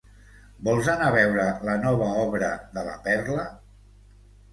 Vols 0.67 0.87
anar 0.93 1.09
a 1.09 1.13
veure 1.15 1.43
la 1.69 1.75
nova 1.83 2.07
obra 2.21 2.49
de 2.79 2.87
La 2.89 2.95
Perla? 3.09 3.45